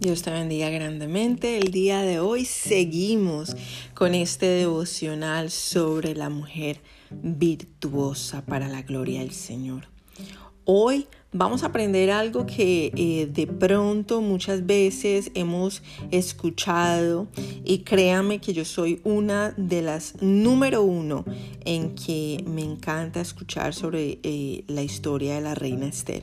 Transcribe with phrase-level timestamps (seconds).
[0.00, 1.58] Dios te bendiga grandemente.
[1.58, 3.56] El día de hoy seguimos
[3.94, 9.88] con este devocional sobre la mujer virtuosa para la gloria del Señor.
[10.64, 17.28] Hoy vamos a aprender algo que eh, de pronto muchas veces hemos escuchado
[17.64, 21.24] y créame que yo soy una de las número uno
[21.66, 26.22] en que me encanta escuchar sobre eh, la historia de la reina Esther.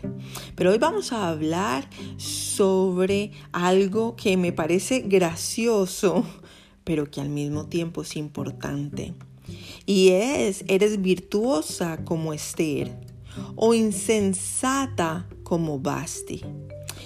[0.55, 6.25] Pero hoy vamos a hablar sobre algo que me parece gracioso,
[6.83, 9.13] pero que al mismo tiempo es importante.
[9.85, 13.14] Y es, eres virtuosa como Esther
[13.55, 16.41] o insensata como Basti.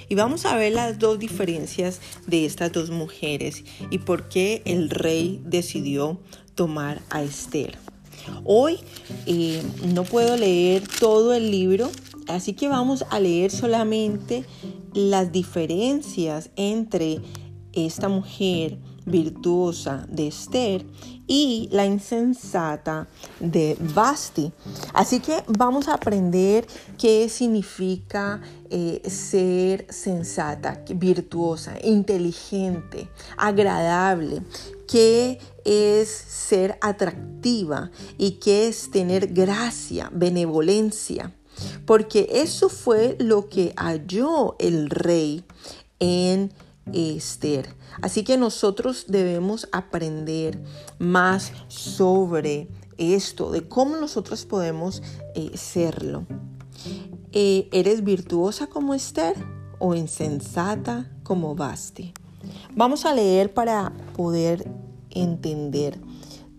[0.07, 4.89] Y vamos a ver las dos diferencias de estas dos mujeres y por qué el
[4.89, 6.19] rey decidió
[6.55, 7.77] tomar a Esther.
[8.43, 8.79] Hoy
[9.25, 9.61] eh,
[9.93, 11.89] no puedo leer todo el libro,
[12.27, 14.45] así que vamos a leer solamente
[14.93, 17.21] las diferencias entre
[17.73, 20.85] esta mujer virtuosa de Esther
[21.27, 23.07] y la insensata
[23.39, 24.51] de Basti.
[24.93, 26.65] Así que vamos a aprender
[26.97, 34.41] qué significa eh, ser sensata, virtuosa, inteligente, agradable,
[34.87, 41.35] qué es ser atractiva y qué es tener gracia, benevolencia.
[41.85, 45.43] Porque eso fue lo que halló el rey
[45.99, 46.51] en
[46.93, 47.75] Esther.
[48.01, 50.63] Así que nosotros debemos aprender
[50.97, 55.01] más sobre esto, de cómo nosotros podemos
[55.35, 56.25] eh, serlo.
[57.31, 59.35] Eh, ¿Eres virtuosa como Esther
[59.79, 62.13] o insensata como Basti?
[62.75, 64.69] Vamos a leer para poder
[65.09, 65.99] entender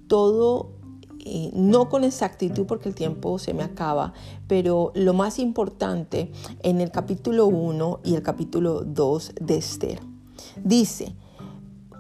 [0.07, 0.81] todo
[1.25, 4.15] eh, no con exactitud porque el tiempo se me acaba,
[4.47, 10.10] pero lo más importante en el capítulo 1 y el capítulo 2 de Esther.
[10.65, 11.15] Dice,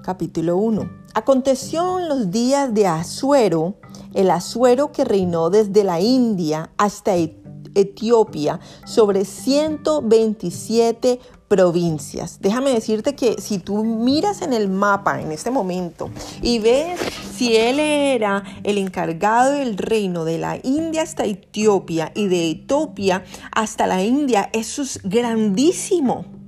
[0.02, 3.76] capítulo 1, aconteció en los días de Asuero,
[4.12, 7.14] el Asuero que reinó desde la India hasta
[7.74, 12.38] Etiopía sobre 127 provincias.
[12.40, 16.10] Déjame decirte que si tú miras en el mapa en este momento
[16.42, 17.00] y ves
[17.34, 23.24] si él era el encargado del reino de la India hasta Etiopía y de Etiopía
[23.52, 26.39] hasta la India, eso es grandísimo.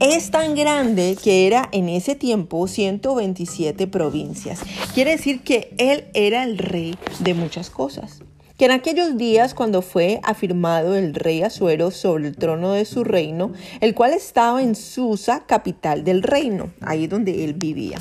[0.00, 4.60] Es tan grande que era en ese tiempo 127 provincias.
[4.94, 8.20] Quiere decir que él era el rey de muchas cosas.
[8.58, 13.02] Que en aquellos días cuando fue afirmado el rey Asuero sobre el trono de su
[13.02, 17.98] reino, el cual estaba en Susa, capital del reino, ahí donde él vivía.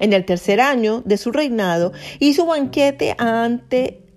[0.00, 4.07] En el tercer año de su reinado hizo banquete ante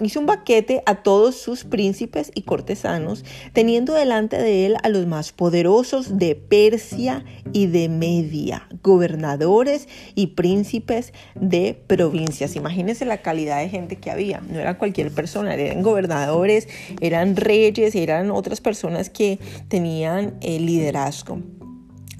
[0.00, 5.06] hizo un baquete a todos sus príncipes y cortesanos, teniendo delante de él a los
[5.06, 12.56] más poderosos de Persia y de Media, gobernadores y príncipes de provincias.
[12.56, 14.40] Imagínense la calidad de gente que había.
[14.40, 16.68] No era cualquier persona, eran gobernadores,
[17.00, 19.38] eran reyes, eran otras personas que
[19.68, 21.38] tenían el liderazgo.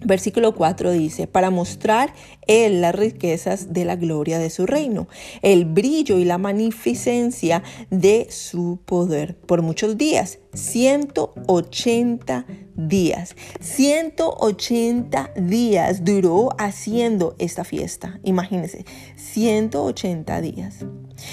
[0.05, 2.13] Versículo 4 dice, para mostrar
[2.47, 5.09] él las riquezas de la gloria de su reino,
[5.43, 13.37] el brillo y la magnificencia de su poder por muchos días, 180 días.
[13.61, 18.21] 180 días duró haciendo esta fiesta.
[18.23, 18.85] Imagínense,
[19.17, 20.85] 180 días.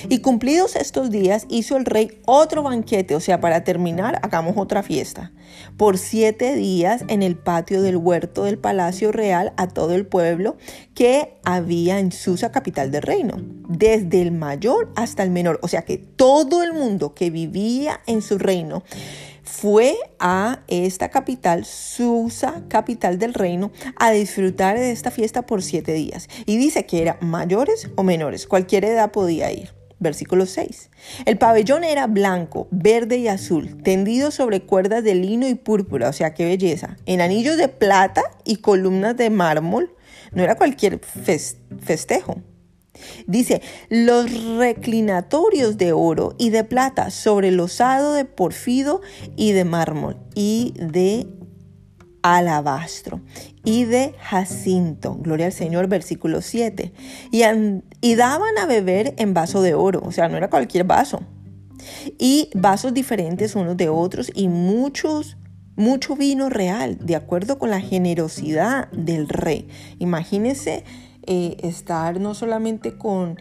[0.10, 4.84] Y cumplidos estos días hizo el rey otro banquete, o sea, para terminar, hagamos otra
[4.84, 5.32] fiesta.
[5.78, 10.58] Por siete días en el patio del huerto del palacio real a todo el pueblo
[10.96, 13.36] que había en Susa, capital del reino,
[13.68, 15.60] desde el mayor hasta el menor.
[15.62, 18.84] O sea que todo el mundo que vivía en su reino
[19.44, 25.94] fue a esta capital, Susa, capital del reino, a disfrutar de esta fiesta por siete
[25.94, 26.30] días.
[26.46, 29.81] Y dice que era mayores o menores, cualquier edad podía ir.
[30.02, 30.90] Versículo 6.
[31.26, 36.14] El pabellón era blanco, verde y azul, tendido sobre cuerdas de lino y púrpura, o
[36.14, 39.96] sea, qué belleza, en anillos de plata y columnas de mármol.
[40.32, 42.42] No era cualquier festejo.
[43.28, 49.02] Dice, los reclinatorios de oro y de plata sobre el osado de porfido
[49.36, 51.28] y de mármol y de
[52.24, 53.22] alabastro
[53.64, 55.16] y de jacinto.
[55.16, 56.92] Gloria al Señor, versículo 7.
[57.32, 57.44] Y,
[58.02, 61.22] y daban a beber en vaso de oro, o sea, no era cualquier vaso.
[62.18, 65.38] Y vasos diferentes unos de otros y muchos
[65.76, 69.68] mucho vino real, de acuerdo con la generosidad del rey.
[70.00, 70.84] Imagínense
[71.26, 73.38] eh, estar no solamente con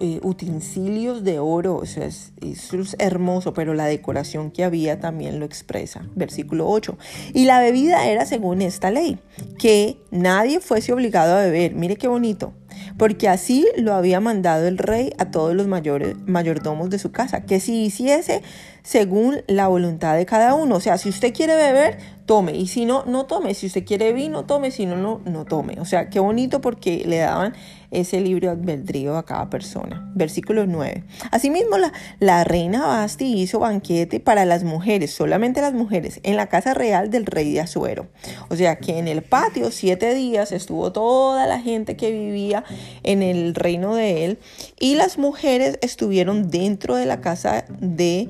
[0.00, 5.38] eh, utensilios de oro, o sea, es, es, hermoso, pero la decoración que había también
[5.38, 6.06] lo expresa.
[6.14, 6.98] Versículo 8.
[7.34, 9.18] Y la bebida era según esta ley,
[9.58, 11.74] que nadie fuese obligado a beber.
[11.74, 12.52] Mire qué bonito
[12.98, 17.42] porque así lo había mandado el rey a todos los mayores, mayordomos de su casa,
[17.42, 18.42] que si hiciese
[18.82, 20.76] según la voluntad de cada uno.
[20.76, 21.98] O sea, si usted quiere beber,
[22.30, 23.54] tome, y si no, no tome.
[23.54, 25.80] Si usted quiere vino, tome, si no, no, no tome.
[25.80, 27.54] O sea, qué bonito porque le daban
[27.90, 30.08] ese libro albedrío a cada persona.
[30.14, 31.02] Versículo 9.
[31.32, 36.46] Asimismo, la, la reina Basti hizo banquete para las mujeres, solamente las mujeres, en la
[36.46, 38.06] casa real del rey de Azuero.
[38.48, 42.62] O sea, que en el patio siete días estuvo toda la gente que vivía
[43.02, 44.38] en el reino de él
[44.78, 48.28] y las mujeres estuvieron dentro de la casa de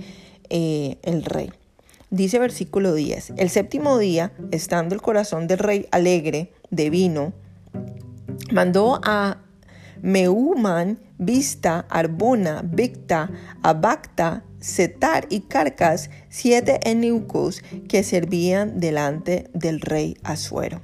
[0.49, 1.50] eh, el rey.
[2.11, 7.33] Dice versículo 10, el séptimo día, estando el corazón del rey alegre de vino,
[8.51, 9.39] mandó a
[10.03, 13.31] Meuman, Vista, Arbona, Victa,
[13.62, 20.83] Abacta, Setar y Carcas, siete eunucos que servían delante del rey Asuero.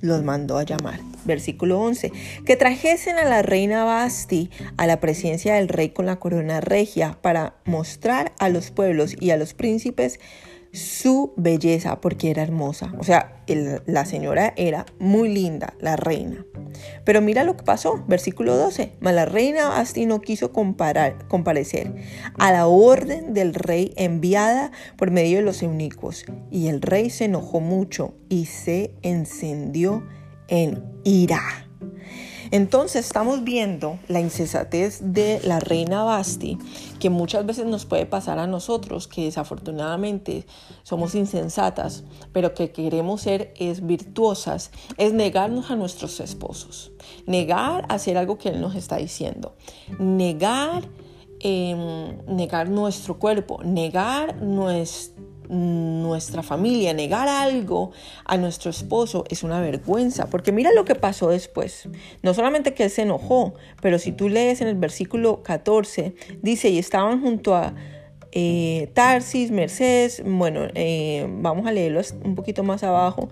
[0.00, 1.00] Los mandó a llamar.
[1.24, 2.12] Versículo 11.
[2.44, 7.18] Que trajesen a la reina Basti a la presencia del rey con la corona regia
[7.22, 10.20] para mostrar a los pueblos y a los príncipes
[10.74, 12.92] su belleza porque era hermosa.
[12.98, 13.42] O sea,
[13.86, 16.44] la señora era muy linda, la reina.
[17.04, 18.94] Pero mira lo que pasó, versículo 12.
[19.00, 21.94] Mas la reina no quiso comparecer
[22.38, 26.24] a la orden del rey enviada por medio de los eunucos.
[26.50, 30.04] Y el rey se enojó mucho y se encendió
[30.48, 31.63] en ira.
[32.50, 36.58] Entonces estamos viendo la insensatez de la reina Basti,
[36.98, 40.46] que muchas veces nos puede pasar a nosotros, que desafortunadamente
[40.82, 46.92] somos insensatas, pero que queremos ser es virtuosas, es negarnos a nuestros esposos,
[47.26, 49.54] negar hacer algo que él nos está diciendo,
[49.98, 50.88] negar,
[51.40, 57.92] em, negar nuestro cuerpo, negar nuestro nuestra familia, negar algo
[58.24, 61.88] a nuestro esposo es una vergüenza, porque mira lo que pasó después.
[62.22, 66.70] No solamente que él se enojó, pero si tú lees en el versículo 14, dice,
[66.70, 67.74] y estaban junto a
[68.32, 73.28] eh, Tarsis, Mercedes, bueno, eh, vamos a leerlo un poquito más abajo,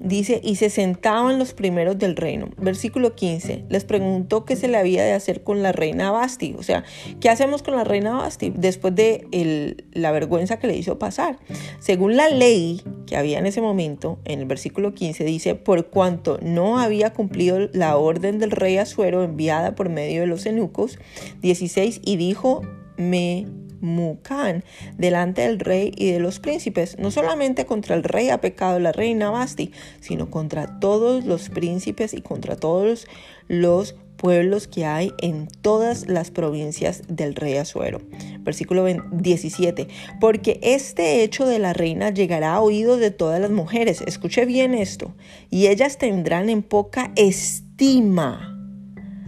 [0.00, 2.50] Dice, y se sentaban los primeros del reino.
[2.56, 6.54] Versículo 15, les preguntó qué se le había de hacer con la reina Basti.
[6.56, 6.84] O sea,
[7.20, 11.38] ¿qué hacemos con la reina Basti después de la vergüenza que le hizo pasar?
[11.80, 16.38] Según la ley que había en ese momento, en el versículo 15 dice, por cuanto
[16.42, 20.98] no había cumplido la orden del rey Azuero enviada por medio de los eunucos,
[21.42, 22.62] 16, y dijo,
[22.96, 23.46] me
[23.80, 24.64] Mucán
[24.96, 26.98] delante del rey y de los príncipes.
[26.98, 32.14] No solamente contra el rey ha pecado la reina Basti, sino contra todos los príncipes
[32.14, 33.06] y contra todos
[33.48, 38.00] los pueblos que hay en todas las provincias del rey Azuero.
[38.40, 39.88] Versículo 17.
[40.20, 44.02] Porque este hecho de la reina llegará a oídos de todas las mujeres.
[44.02, 45.14] Escuche bien esto.
[45.48, 48.54] Y ellas tendrán en poca estima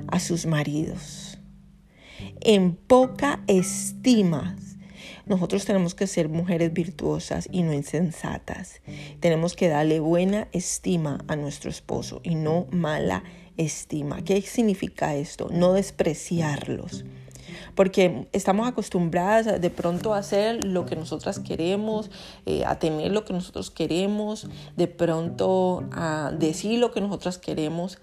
[0.09, 1.20] a sus maridos
[2.41, 4.57] en poca estima.
[5.27, 8.81] Nosotros tenemos que ser mujeres virtuosas y no insensatas.
[9.21, 13.23] Tenemos que darle buena estima a nuestro esposo y no mala
[13.57, 14.25] estima.
[14.25, 15.49] ¿Qué significa esto?
[15.53, 17.05] No despreciarlos.
[17.75, 22.11] Porque estamos acostumbradas de pronto a hacer lo que nosotras queremos,
[22.47, 27.99] eh, a tener lo que nosotros queremos, de pronto a decir lo que nosotras queremos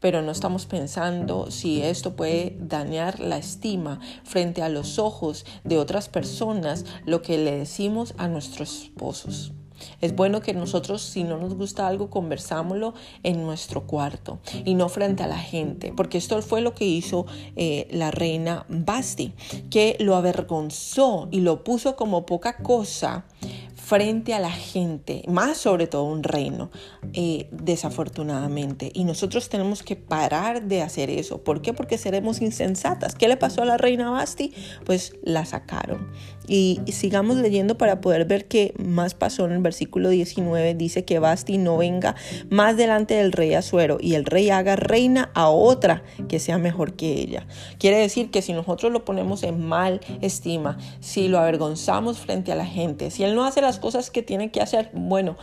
[0.00, 5.78] pero no estamos pensando si esto puede dañar la estima frente a los ojos de
[5.78, 9.52] otras personas, lo que le decimos a nuestros esposos.
[10.00, 14.88] Es bueno que nosotros, si no nos gusta algo, conversámoslo en nuestro cuarto y no
[14.88, 17.26] frente a la gente, porque esto fue lo que hizo
[17.56, 19.32] eh, la reina Basti,
[19.70, 23.24] que lo avergonzó y lo puso como poca cosa
[23.90, 26.70] frente a la gente, más sobre todo un reino,
[27.12, 28.92] eh, desafortunadamente.
[28.94, 31.42] Y nosotros tenemos que parar de hacer eso.
[31.42, 31.72] ¿Por qué?
[31.72, 33.16] Porque seremos insensatas.
[33.16, 34.54] ¿Qué le pasó a la reina Basti?
[34.84, 36.08] Pues la sacaron.
[36.52, 40.74] Y sigamos leyendo para poder ver qué más pasó en el versículo 19.
[40.74, 42.16] Dice que Basti no venga
[42.48, 46.94] más delante del rey Azuero y el rey haga reina a otra que sea mejor
[46.94, 47.46] que ella.
[47.78, 52.56] Quiere decir que si nosotros lo ponemos en mal estima, si lo avergonzamos frente a
[52.56, 55.36] la gente, si él no hace las cosas que tiene que hacer, bueno,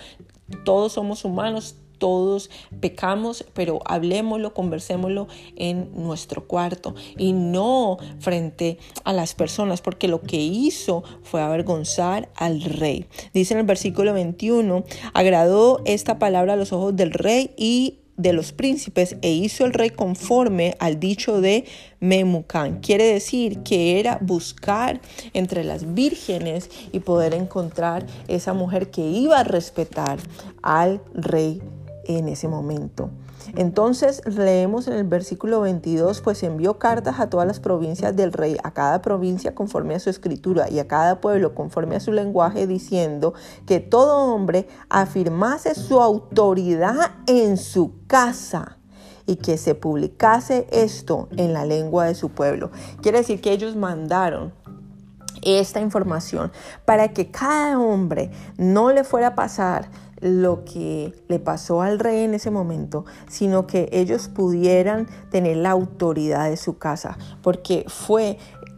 [0.65, 2.49] todos somos humanos, todos
[2.79, 10.21] pecamos, pero hablemoslo, conversémoslo en nuestro cuarto y no frente a las personas, porque lo
[10.21, 13.05] que hizo fue avergonzar al rey.
[13.33, 18.33] Dice en el versículo 21, agradó esta palabra a los ojos del rey y de
[18.33, 21.65] los príncipes e hizo el rey conforme al dicho de
[21.99, 22.79] Memucán.
[22.79, 24.99] Quiere decir que era buscar
[25.33, 30.17] entre las vírgenes y poder encontrar esa mujer que iba a respetar
[30.63, 31.61] al rey
[32.07, 33.09] en ese momento.
[33.55, 38.57] Entonces leemos en el versículo 22, pues envió cartas a todas las provincias del rey,
[38.63, 42.67] a cada provincia conforme a su escritura y a cada pueblo conforme a su lenguaje,
[42.67, 43.33] diciendo
[43.65, 48.77] que todo hombre afirmase su autoridad en su casa
[49.25, 52.71] y que se publicase esto en la lengua de su pueblo.
[53.01, 54.53] Quiere decir que ellos mandaron
[55.43, 56.51] esta información
[56.85, 62.23] para que cada hombre no le fuera a pasar lo que le pasó al rey
[62.23, 68.37] en ese momento, sino que ellos pudieran tener la autoridad de su casa, porque fue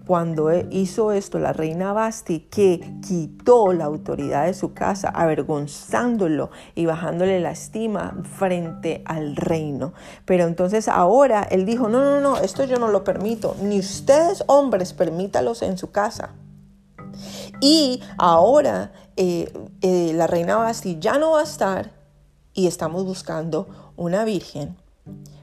[0.09, 6.87] cuando hizo esto la reina Basti que quitó la autoridad de su casa, avergonzándolo y
[6.87, 9.93] bajándole la estima frente al reino.
[10.25, 14.43] Pero entonces ahora él dijo, no, no, no, esto yo no lo permito, ni ustedes
[14.47, 16.31] hombres permítalos en su casa.
[17.61, 21.91] Y ahora eh, eh, la reina Basti ya no va a estar
[22.53, 24.77] y estamos buscando una virgen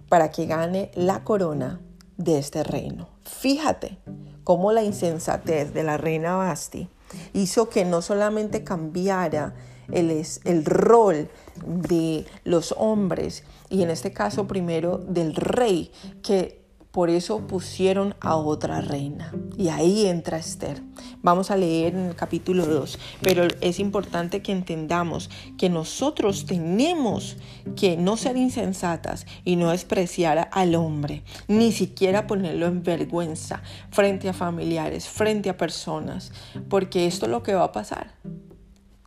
[0.09, 1.83] para que gane la corona
[2.17, 3.11] de este reino.
[3.25, 3.99] Fíjate
[4.45, 6.89] cómo la insensatez de la reina Basti
[7.35, 9.55] hizo que no solamente cambiara
[9.93, 11.29] el, el rol
[11.67, 15.93] de los hombres y en este caso primero del rey,
[16.23, 16.66] que
[16.97, 19.31] por eso pusieron a otra reina.
[19.59, 20.83] Y ahí entra Esther.
[21.21, 22.99] Vamos a leer en el capítulo 2.
[23.21, 27.37] Pero es importante que entendamos que nosotros tenemos
[27.77, 34.31] que no ser insensatas y no despreciar al hombre, ni siquiera ponerlo en vergüenza frente
[34.31, 36.33] a familiares, frente a personas,
[36.71, 38.15] porque esto es lo que va a pasar.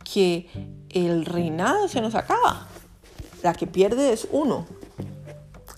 [0.04, 0.48] Que
[0.92, 2.68] el reinado se nos acaba.
[3.42, 4.68] La que pierde es uno.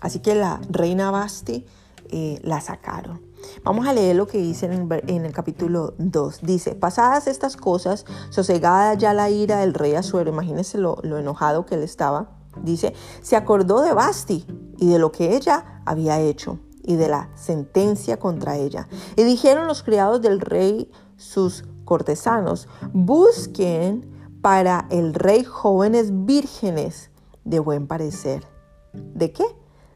[0.02, 1.64] Así que la reina Basti
[2.12, 3.22] eh, la sacaron.
[3.64, 6.42] Vamos a leer lo que dice en el, capítulo 2.
[6.42, 11.66] Dice, pasadas estas cosas, sosegada ya la ira del rey Azuero, imagínense lo, lo enojado
[11.66, 14.46] que él estaba, dice, se acordó de Basti
[14.78, 18.88] y de lo que ella había hecho y de la sentencia contra ella.
[19.16, 24.10] Y dijeron los criados del rey, sus cortesanos, busquen
[24.42, 27.12] para el rey jóvenes vírgenes
[27.44, 28.48] de buen parecer.
[28.94, 29.46] ¿De qué?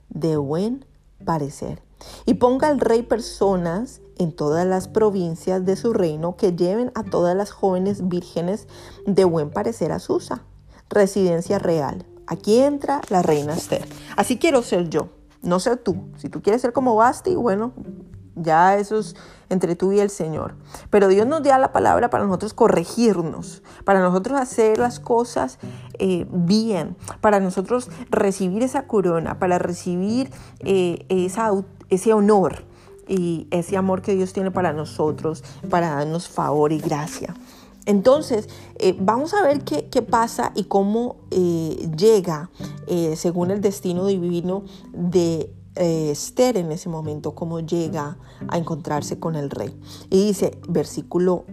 [0.10, 0.86] De buen
[1.24, 1.85] parecer.
[2.25, 7.03] Y ponga al rey personas en todas las provincias de su reino que lleven a
[7.03, 8.67] todas las jóvenes vírgenes
[9.05, 10.43] de buen parecer a Susa,
[10.89, 12.05] residencia real.
[12.27, 13.87] Aquí entra la reina Esther.
[14.15, 15.09] Así quiero ser yo,
[15.41, 16.09] no ser tú.
[16.17, 17.73] Si tú quieres ser como Basti, bueno,
[18.35, 19.15] ya eso es
[19.49, 20.55] entre tú y el Señor.
[20.89, 25.59] Pero Dios nos da la palabra para nosotros corregirnos, para nosotros hacer las cosas
[25.99, 31.51] eh, bien, para nosotros recibir esa corona, para recibir eh, esa,
[31.89, 32.63] ese honor
[33.08, 37.36] y ese amor que Dios tiene para nosotros, para darnos favor y gracia.
[37.86, 38.50] Entonces,
[38.80, 42.50] eh, vamos a ver qué, qué, pasa y cómo llega,
[43.15, 49.36] según el destino divino de eh, Esther en ese momento, cómo llega a encontrarse con
[49.36, 49.77] el rey.
[50.10, 51.46] Y dice, versículo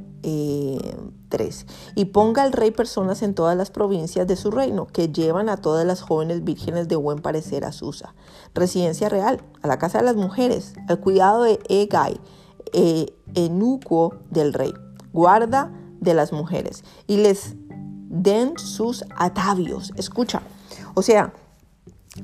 [1.32, 5.48] 3, y ponga al rey personas en todas las provincias de su reino, que llevan
[5.48, 8.14] a todas las jóvenes vírgenes de buen parecer a Susa,
[8.54, 12.20] residencia real, a la casa de las mujeres, al cuidado de Egay,
[12.74, 14.74] eh, enuco del rey,
[15.14, 17.54] guarda de las mujeres, y les
[18.10, 19.92] den sus atavios.
[19.96, 20.42] Escucha,
[20.92, 21.32] o sea,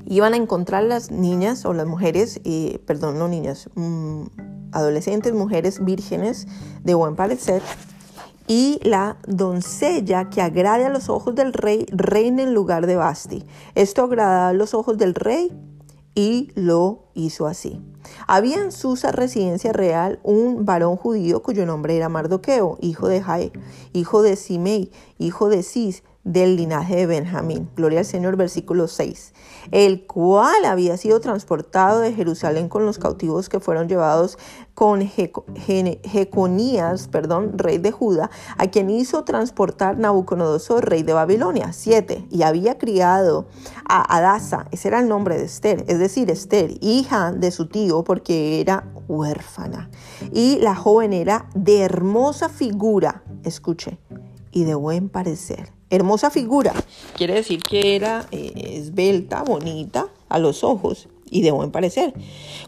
[0.05, 4.25] iban a encontrar las niñas o las mujeres, eh, perdón, no niñas, mm,
[4.71, 6.45] adolescentes, mujeres vírgenes
[6.83, 7.63] de buen parecer,
[8.49, 13.45] y la doncella que agrade a los ojos del rey reina en lugar de Basti.
[13.75, 15.51] Esto agradaba a los ojos del rey
[16.15, 17.79] y lo hizo así.
[18.25, 23.51] Había en Susa residencia real un varón judío cuyo nombre era Mardoqueo, hijo de Jae,
[23.93, 27.69] hijo de Simei, hijo de Cis, del linaje de Benjamín.
[27.75, 29.33] Gloria al Señor, versículo 6.
[29.71, 34.37] El cual había sido transportado de Jerusalén con los cautivos que fueron llevados
[34.75, 41.73] con Jeconías, perdón, rey de Judá, a quien hizo transportar Nabucodonosor, rey de Babilonia.
[41.73, 42.27] 7.
[42.29, 43.47] Y había criado
[43.89, 48.03] a Adasa, ese era el nombre de Esther, es decir, Esther, hija de su tío,
[48.03, 49.89] porque era huérfana.
[50.31, 53.97] Y la joven era de hermosa figura, escuche,
[54.51, 56.73] y de buen parecer hermosa figura.
[57.15, 62.13] Quiere decir que era eh, esbelta, bonita a los ojos y de buen parecer.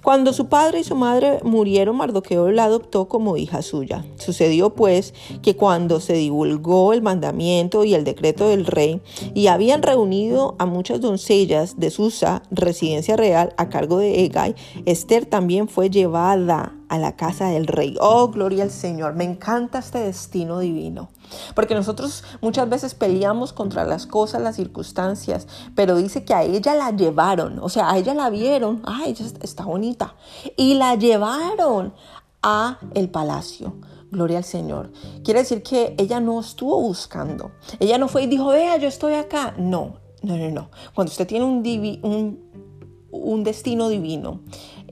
[0.04, 4.06] Cuando su padre y su madre murieron, Mardoqueo la adoptó como hija suya.
[4.18, 9.02] Sucedió pues que cuando se divulgó el mandamiento y el decreto del rey,
[9.34, 15.26] y habían reunido a muchas doncellas de Susa, residencia real, a cargo de Egay, Esther
[15.26, 17.96] también fue llevada a la casa del rey.
[18.02, 19.16] Oh, gloria al Señor.
[19.16, 21.10] Me encanta este destino divino.
[21.56, 26.76] Porque nosotros muchas veces peleamos contra las cosas, las circunstancias, pero dice que a ella
[26.76, 30.16] la llevaron, o sea, a ella la vieron, ay, ella está bonita,
[30.58, 31.94] y la llevaron
[32.44, 33.76] a el palacio.
[34.12, 34.92] Gloria al Señor.
[35.24, 37.52] Quiere decir que ella no estuvo buscando.
[37.80, 39.54] Ella no fue y dijo, vea, yo estoy acá.
[39.58, 40.70] No, no, no, no.
[40.94, 41.64] Cuando usted tiene un,
[42.04, 42.52] un,
[43.12, 44.42] un destino divino,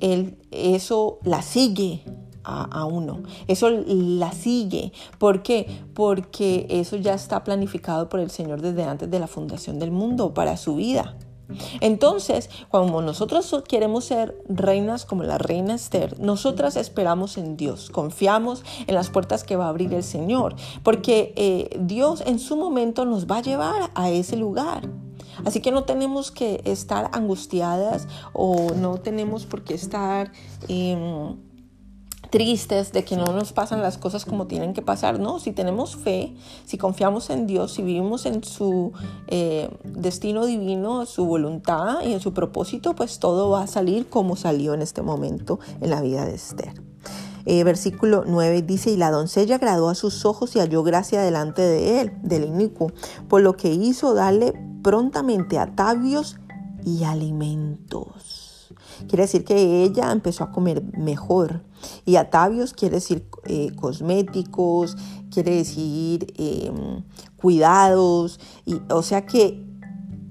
[0.02, 2.04] él, eso la sigue
[2.44, 3.24] a, uno.
[3.48, 4.92] Eso la sigue.
[5.18, 5.68] ¿Por qué?
[5.94, 10.34] Porque eso ya está planificado por el Señor desde antes de la fundación del mundo
[10.34, 11.16] para su vida.
[11.82, 18.64] Entonces, cuando nosotros queremos ser reinas como la reina Esther, nosotras esperamos en Dios, confiamos
[18.86, 23.06] en las puertas que va a abrir el Señor, porque eh, Dios en su momento
[23.06, 24.88] nos va a llevar a ese lugar.
[25.46, 30.32] Así que no tenemos que estar angustiadas o no tenemos por qué estar...
[30.68, 31.36] Em,
[32.30, 35.20] tristes de que no nos pasan las cosas como tienen que pasar.
[35.20, 38.94] No, si tenemos fe, si confiamos en Dios, si vivimos en su
[39.28, 44.36] eh, destino divino, su voluntad y en su propósito, pues todo va a salir como
[44.36, 46.89] salió en este momento en la vida de Esther.
[47.52, 51.64] Eh, versículo 9 dice, y la doncella agradó a sus ojos y halló gracia delante
[51.64, 52.92] de él, del inicuo,
[53.28, 54.54] por lo que hizo darle
[54.84, 56.38] prontamente atavios
[56.86, 58.76] y alimentos.
[59.08, 61.64] Quiere decir que ella empezó a comer mejor.
[62.06, 64.96] Y atavios quiere decir eh, cosméticos,
[65.32, 67.04] quiere decir em,
[67.36, 68.40] cuidados.
[68.68, 69.66] Y, o sea que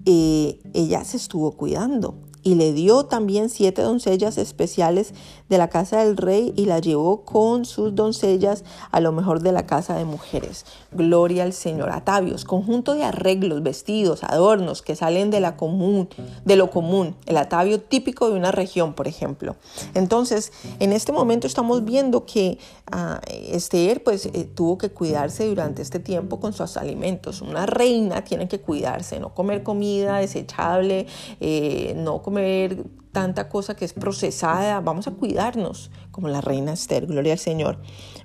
[0.05, 2.15] eh, ella se estuvo cuidando
[2.49, 5.13] y le dio también siete doncellas especiales
[5.49, 9.53] de la casa del rey y la llevó con sus doncellas a lo mejor de
[9.53, 10.65] la casa de mujeres.
[10.93, 11.91] Gloria al Señor.
[11.91, 16.09] Atavios, conjunto de arreglos, vestidos, adornos que salen de, la común,
[16.45, 19.57] de lo común, el atavio típico de una región, por ejemplo.
[19.95, 22.59] Entonces, en este momento estamos viendo que
[22.93, 27.43] uh, Esther pues eh, tuvo que cuidarse durante este tiempo con sus alimentos.
[27.43, 31.07] Una reina tiene que cuidarse, no comer comida desechable,
[31.41, 32.85] eh, no comer
[33.19, 37.79] tanta cosa que es procesada, vamos a cuidarnos como la reina Esther, gloria al Señor.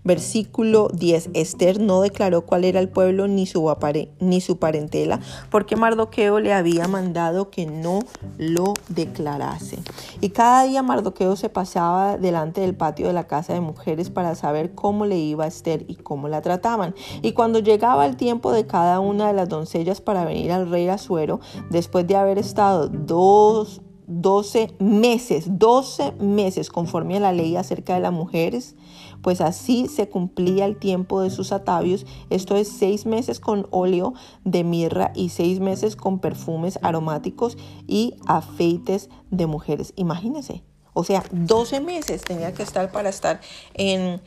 [0.04, 3.76] Versículo 10, Esther no declaró cuál era el pueblo ni su,
[4.20, 8.02] ni su parentela, porque Mardoqueo le había mandado que no
[8.38, 9.80] lo declarase.
[10.22, 14.36] Y cada día Mardoqueo se pasaba delante del patio de la casa de mujeres para
[14.36, 16.94] saber cómo le iba a Esther y cómo la trataban.
[17.24, 20.88] Y cuando llegaba el tiempo de cada una de las doncellas para venir al rey
[20.88, 21.40] Azuero,
[21.72, 28.02] después de haber estado dos 12 meses, 12 meses conforme a la ley acerca de
[28.02, 28.76] las mujeres,
[29.22, 34.14] pues así se cumplía el tiempo de sus atavios, esto es seis meses con óleo
[34.44, 39.94] de mirra y seis meses con perfumes aromáticos y afeites de mujeres.
[39.96, 40.64] Imagínense,
[40.94, 43.42] o sea, 12 meses tenía que estar para estar
[43.74, 44.22] en,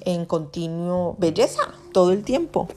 [0.00, 1.62] en continuo belleza
[1.92, 2.68] todo el tiempo.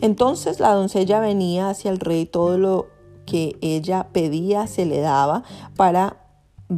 [0.00, 2.88] Entonces la doncella venía hacia el rey todo lo
[3.26, 5.44] que ella pedía se le daba
[5.76, 6.22] para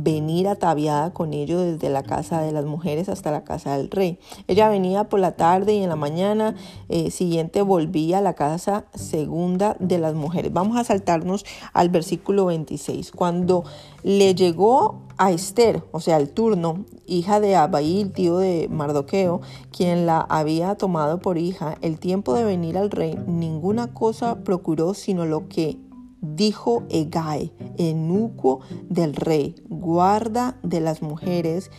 [0.02, 4.18] venir ataviada con ello desde la casa de las mujeres hasta la casa del rey.
[4.48, 6.54] Ella venía por la tarde y en la mañana
[6.88, 10.52] eh, siguiente volvía a la casa segunda de las mujeres.
[10.52, 13.12] Vamos a saltarnos al versículo 26.
[13.12, 13.64] Cuando
[14.02, 20.06] le llegó a Esther, o sea, el turno, hija de Abail, tío de Mardoqueo, quien
[20.06, 25.24] la había tomado por hija, el tiempo de venir al rey, ninguna cosa procuró sino
[25.24, 25.78] lo que
[26.24, 31.70] dijo Egay, enuco del rey, guarda de las mujeres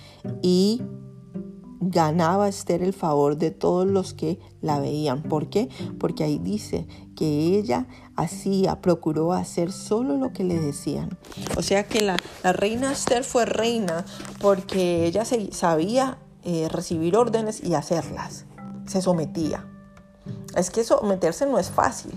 [0.42, 0.82] y
[1.80, 5.24] ganaba Esther el favor de todos los que la veían.
[5.24, 5.70] ¿Por qué?
[6.00, 11.18] Porque ahí dice que ella hacía, procuró hacer solo lo que le decían.
[11.58, 14.06] O sea que la, reina Esther fue reina
[14.42, 18.46] porque ella se, sabía eh, recibir órdenes y hacerlas.
[18.88, 19.66] Se sometía.
[20.56, 22.14] Es que someterse no es fácil.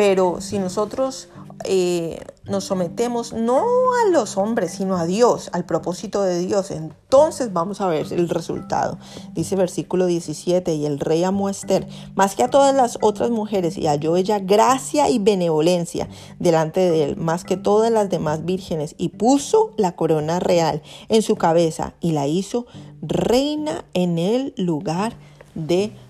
[0.00, 1.28] Pero si nosotros
[1.64, 7.52] eh, nos sometemos no a los hombres, sino a Dios, al propósito de Dios, entonces
[7.52, 8.96] vamos a ver el resultado.
[9.34, 13.28] Dice versículo 17, y el rey amó a Esther más que a todas las otras
[13.28, 16.08] mujeres y halló ella gracia y benevolencia
[16.38, 21.20] delante de él, más que todas las demás vírgenes, y puso la corona real en
[21.20, 22.64] su cabeza y la hizo
[23.02, 25.30] reina en el lugar de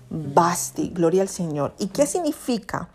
[0.09, 1.73] Basti, gloria al Señor.
[1.79, 2.89] ¿Y qué significa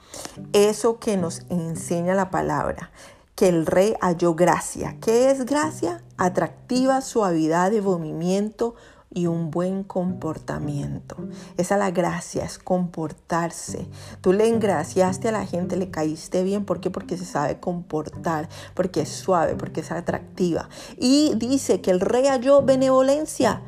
[0.52, 2.90] eso que nos enseña la palabra?
[3.36, 4.96] que el rey halló gracia.
[5.00, 6.02] ¿Qué es gracia?
[6.16, 8.74] Atractiva suavidad de movimiento
[9.12, 11.16] y un buen comportamiento.
[11.56, 13.86] Esa es la gracia, es comportarse.
[14.20, 16.64] Tú le engraciaste a la gente, le caíste bien.
[16.64, 16.90] ¿Por qué?
[16.90, 20.68] Porque se sabe comportar, porque es suave, porque es atractiva.
[20.98, 23.62] Y dice que el rey halló benevolencia.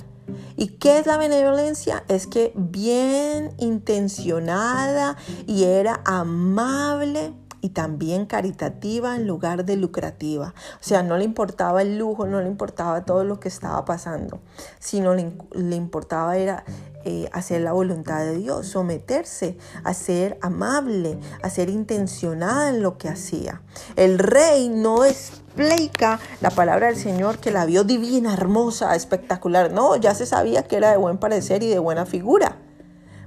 [0.56, 2.04] ¿Y qué es la benevolencia?
[2.08, 10.54] Es que bien intencionada y era amable y también caritativa en lugar de lucrativa.
[10.80, 14.40] O sea, no le importaba el lujo, no le importaba todo lo que estaba pasando,
[14.78, 16.64] sino le, importaba era
[17.04, 22.98] eh, hacer la voluntad de Dios, someterse, a ser amable, a ser intencionada en lo
[22.98, 23.62] que hacía.
[23.96, 29.72] El rey no explica la palabra del Señor que la vio divina, hermosa, espectacular.
[29.72, 32.56] No, ya se sabía que era de buen parecer y de buena figura,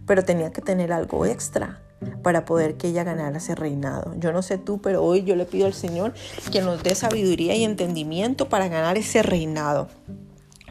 [0.05, 1.81] pero tenía que tener algo extra
[2.23, 4.13] para poder que ella ganara ese reinado.
[4.17, 6.13] Yo no sé tú, pero hoy yo le pido al Señor
[6.51, 9.87] que nos dé sabiduría y entendimiento para ganar ese reinado.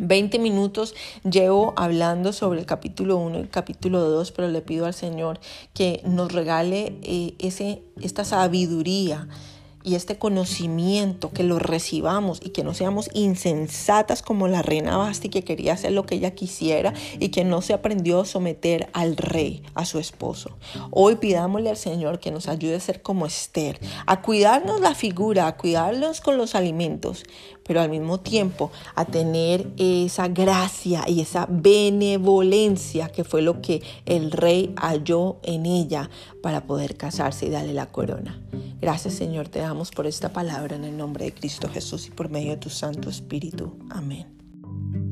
[0.01, 0.95] 20 minutos
[1.31, 5.41] llevo hablando sobre el capítulo 1 y el capítulo 2, pero le pido al Señor
[5.75, 9.29] que nos regale eh, ese, esta sabiduría
[9.83, 15.29] y este conocimiento, que lo recibamos y que no seamos insensatas como la reina Basti
[15.29, 19.17] que quería hacer lo que ella quisiera y que no se aprendió a someter al
[19.17, 20.57] rey, a su esposo.
[20.91, 25.47] Hoy pidámosle al Señor que nos ayude a ser como Esther, a cuidarnos la figura,
[25.47, 27.25] a cuidarnos con los alimentos,
[27.65, 33.83] pero al mismo tiempo a tener esa gracia y esa benevolencia que fue lo que
[34.07, 36.11] el rey halló en ella
[36.43, 38.41] para poder casarse y darle la corona.
[38.81, 42.31] Gracias Señor, te damos por esta palabra en el nombre de Cristo Jesús y por
[42.31, 43.77] medio de tu Santo Espíritu.
[43.91, 45.10] Amén.